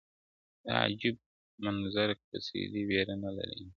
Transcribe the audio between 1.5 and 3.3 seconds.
منظرکسي ده، وېره نه